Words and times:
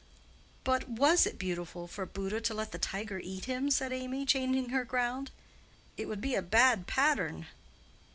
"But 0.63 0.89
was 0.89 1.27
it 1.27 1.37
beautiful 1.37 1.87
for 1.87 2.07
Buddha 2.07 2.41
to 2.41 2.53
let 2.55 2.71
the 2.71 2.79
tiger 2.79 3.19
eat 3.23 3.45
him?" 3.45 3.69
said 3.69 3.93
Amy, 3.93 4.25
changing 4.25 4.69
her 4.69 4.83
ground. 4.83 5.29
"It 5.95 6.07
would 6.07 6.21
be 6.21 6.33
a 6.33 6.41
bad 6.41 6.87
pattern." 6.87 7.45